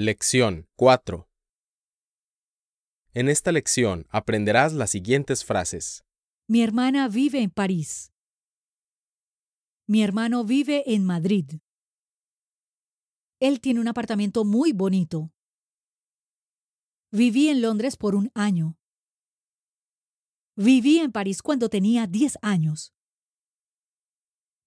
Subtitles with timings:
[0.00, 1.28] Lección 4.
[3.14, 6.04] En esta lección aprenderás las siguientes frases.
[6.46, 8.12] Mi hermana vive en París.
[9.88, 11.58] Mi hermano vive en Madrid.
[13.40, 15.32] Él tiene un apartamento muy bonito.
[17.10, 18.78] Viví en Londres por un año.
[20.54, 22.94] Viví en París cuando tenía 10 años.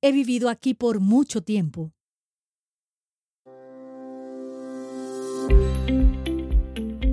[0.01, 1.93] He vivido aquí por mucho tiempo.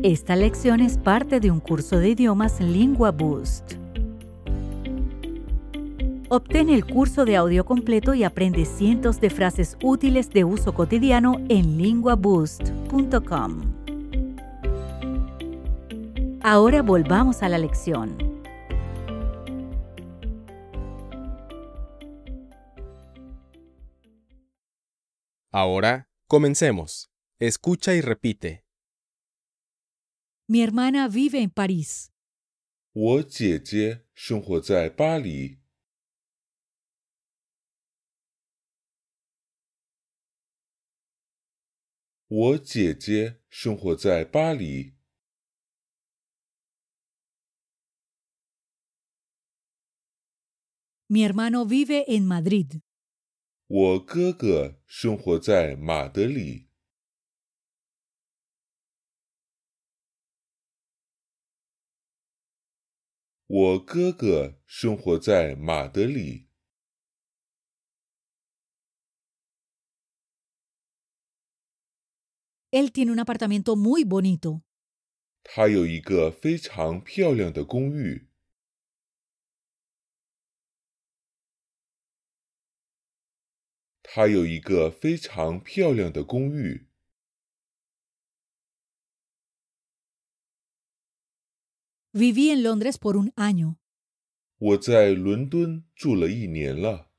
[0.05, 3.73] Esta lección es parte de un curso de idiomas Lingua Boost.
[6.29, 11.41] Obtén el curso de audio completo y aprende cientos de frases útiles de uso cotidiano
[11.49, 13.61] en linguaboost.com.
[16.43, 18.17] Ahora volvamos a la lección.
[25.51, 27.11] Ahora, comencemos.
[27.41, 28.68] Escucha y repite.
[30.48, 32.10] Mi hermana vive en París.
[32.92, 35.58] 我姐姐生活在巴黎。
[42.28, 44.94] 我姐姐生活在巴黎。
[51.10, 52.82] Mi hermano vive en Madrid.
[53.68, 56.67] 我哥哥生活在马德里。
[63.51, 66.49] 我哥哥生活在马德里。
[72.71, 74.61] Él tiene un apartamento muy bonito.
[75.43, 78.29] 他有一个非常漂亮的公寓。
[84.03, 86.88] 他有一个非常漂亮的公寓。
[92.18, 93.78] Viví en Londres por un año.
[94.58, 97.10] 我在伦敦住了一年了。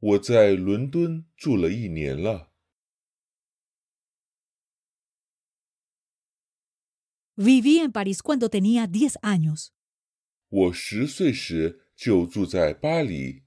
[0.00, 2.52] 我在伦敦住了一年了。
[7.36, 9.68] Viví en París cuando tenía 10 años.
[10.48, 13.44] 我十岁时就住在巴黎。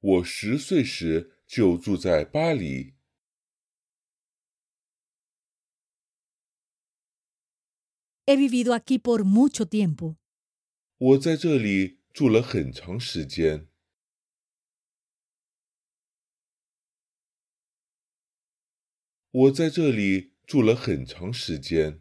[0.00, 2.94] 我十岁时就住在巴黎。
[8.26, 10.16] He vivido aquí por mucho tiempo.
[10.96, 13.68] 我在这里住了很长时间。
[19.30, 22.00] 我在这里住了很长时间。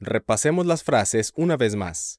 [0.00, 2.18] Repasemos las frases una vez más.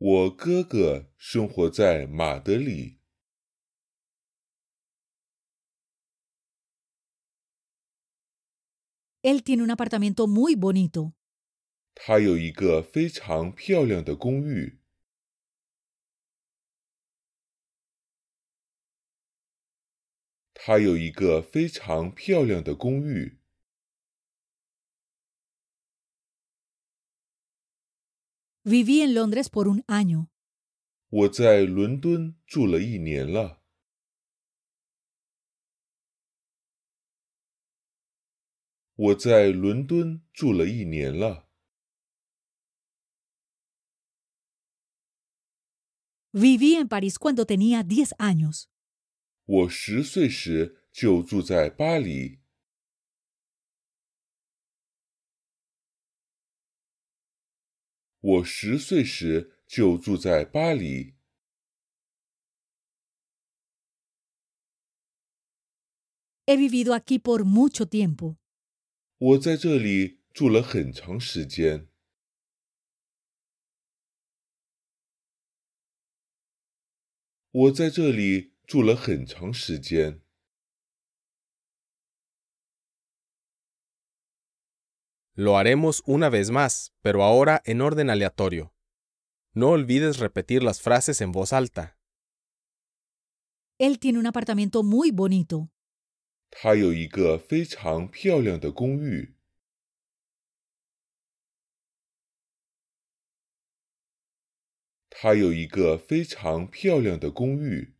[0.00, 3.00] 我哥哥生活在马德里。
[9.22, 11.14] Él tiene un apartamento muy bonito.
[11.96, 14.78] 他有一个非常漂亮的公寓。
[20.54, 23.40] 他有一个非常漂亮的公寓。
[28.67, 30.29] Viví en Londres por un año.
[31.09, 33.61] 我在伦敦住了一年了。
[38.95, 41.49] 我在伦敦住了一年了。
[46.31, 48.65] Viví en París cuando tenía 10 años.
[49.45, 52.39] 我十岁时就住在巴黎。
[58.20, 61.14] 我十岁时就住在巴黎。
[66.46, 68.36] He vivido aquí por mucho tiempo.
[69.18, 71.88] 我在这里住了很长时间。
[77.50, 80.22] 我在这里住了很长时间。
[85.37, 88.73] Lo haremos una vez más, pero ahora en orden aleatorio.
[89.53, 91.97] No olvides repetir las frases en voz alta.
[93.79, 95.69] Él tiene un apartamento muy bonito.
[96.55, 99.33] 他有一个非常漂亮的公寓。
[105.09, 107.95] 他有一个非常漂亮的公寓。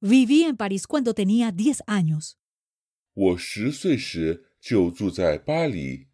[0.00, 2.36] Viví en París cuando tenía 10 años.
[3.14, 6.08] 我十岁时就住在巴黎。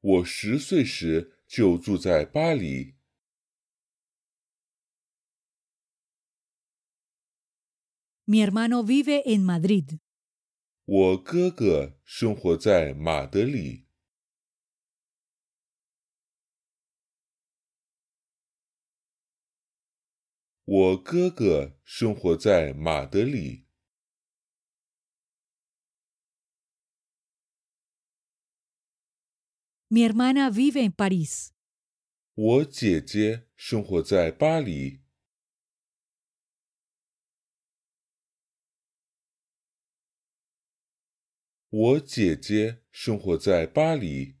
[0.00, 2.94] 我十岁时就住在巴黎。
[8.28, 9.98] Mi hermano vive en Madrid.
[10.84, 13.79] 我哥哥生活在马德里。
[20.73, 23.65] 我哥哥生活在马德里。
[29.89, 31.49] Mi hermana vive en París.
[32.35, 35.01] 我姐姐生活在巴黎。
[41.69, 44.40] 我姐姐生活在巴黎。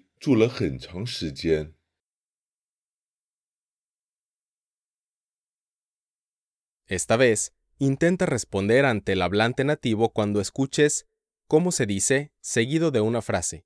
[0.20, 1.74] 住了很长时间。
[6.88, 11.06] Esta vez, intenta responder ante el hablante nativo cuando escuches
[11.48, 13.64] cómo se dice seguido de una frase.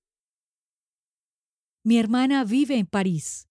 [1.82, 3.46] Mi hermana vive en París.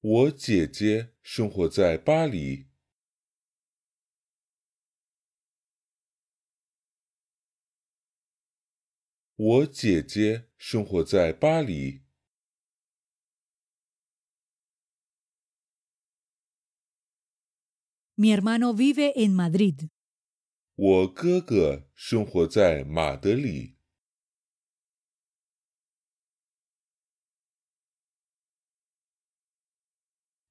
[0.00, 2.66] 我姐姐生活在巴黎。
[9.36, 12.02] 我姐姐生活在巴黎。
[18.16, 19.88] Mi hermano vive en Madrid.
[20.74, 23.76] 我哥哥生活在马德里。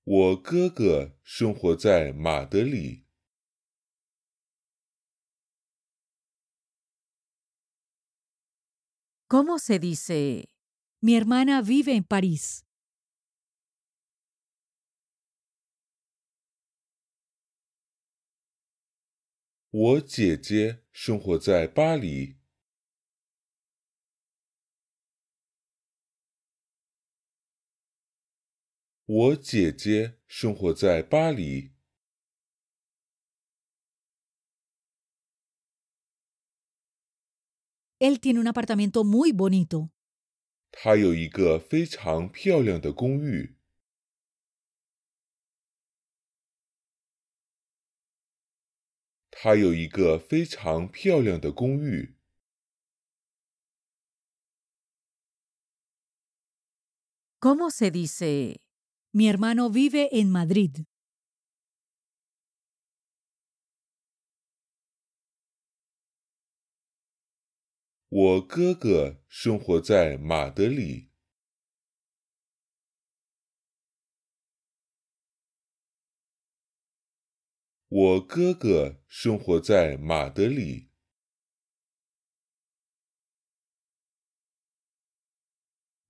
[0.04, 3.06] 我哥哥生活在马德里。
[9.28, 10.50] ¿Cómo se dice?
[11.02, 12.65] Mi hermana vive en París.
[19.79, 22.39] 我姐姐生活在巴黎。
[29.05, 31.73] 我姐姐生活在巴黎。
[37.99, 39.91] Él tiene un apartamento muy bonito.
[40.73, 43.56] 他有一个非常漂亮的公寓。
[49.39, 52.15] 她有一个非常漂亮的公寓。
[57.39, 58.57] ¿Cómo se dice?
[59.13, 60.87] Mi hermano vive en Madrid.
[77.96, 80.52] 我哥哥生活在马德里。
[80.52, 80.92] 我哥哥生活在马德里。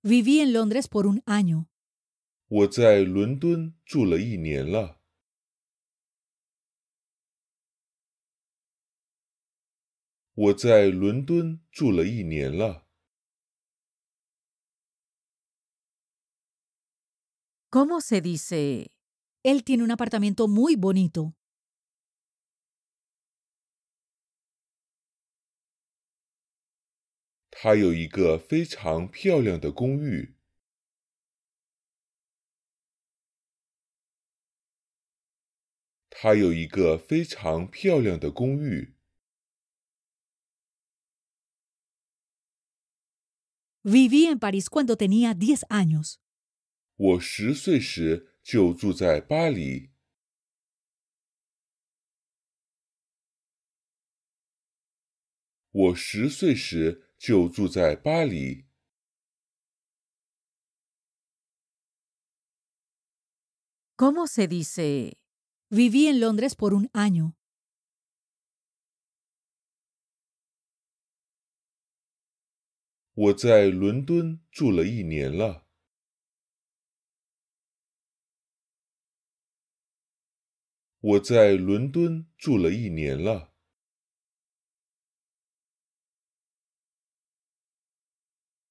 [0.04, 1.66] Viví en Londres por un año.
[2.48, 5.00] 我在伦敦住了一年了。
[10.34, 12.88] 我在伦敦住了一年了。
[17.70, 18.90] ¿Cómo se dice?
[19.44, 21.34] Él tiene un apartamento muy bonito.
[27.59, 30.35] 他有一个非常漂亮的公寓。
[36.11, 38.93] 他有一个非常漂亮的公寓。
[43.83, 46.19] Viví en París cuando tenía diez años.
[46.95, 49.89] 我十岁时就住在巴黎。
[55.71, 58.67] 我十岁时就住在巴黎。
[63.97, 65.17] ¿Cómo se dice?
[65.71, 67.35] Viví en Londres por un año.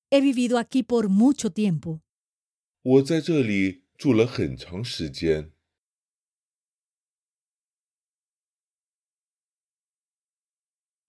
[0.10, 2.02] He vivido aquí por mucho tiempo.
[2.84, 5.52] 我在这里住了很长时间。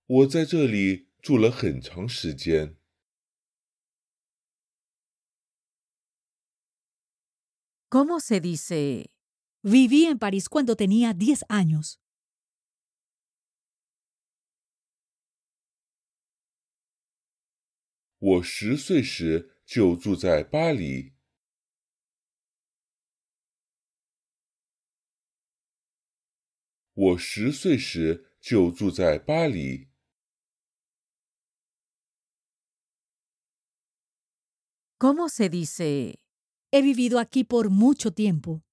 [0.06, 2.76] 我在这里住了很长时间。
[7.88, 9.10] ¿Cómo se dice?
[9.62, 11.98] Viví en París cuando tenía 10 años.
[18.19, 21.13] 我十岁时就住在巴黎。
[26.93, 29.89] 我十岁时就住在巴黎。
[34.97, 36.15] ¿Cómo se dice?
[36.71, 38.63] He vivido aquí por mucho tiempo.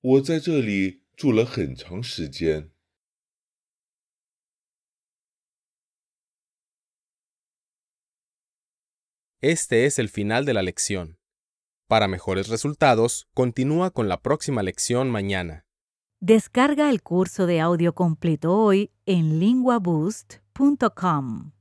[0.00, 2.70] 我在这里住了很长时间。
[9.40, 11.18] Este es el final de la lección.
[11.86, 15.66] Para mejores resultados, continúa con la próxima lección mañana.
[16.18, 21.52] Descarga el curso de audio completo hoy en linguaboost.com.